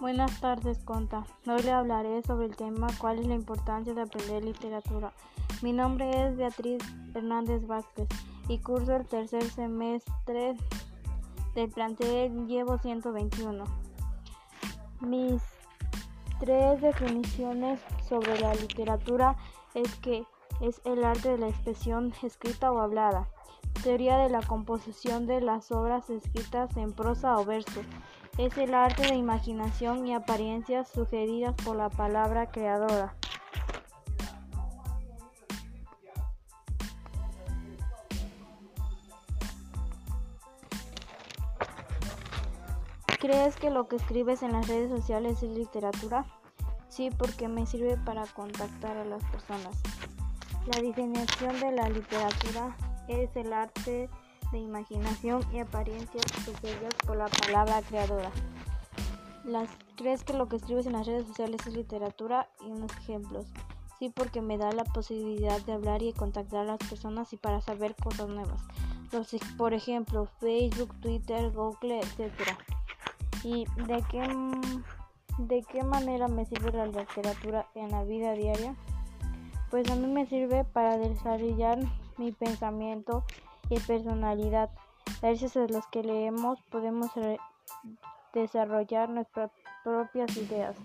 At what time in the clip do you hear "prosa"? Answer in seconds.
26.94-27.36